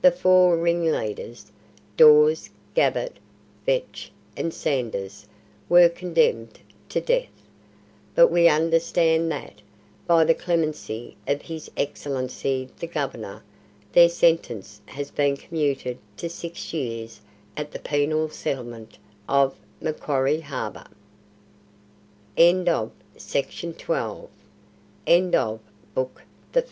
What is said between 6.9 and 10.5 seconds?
death; but we understand that, by the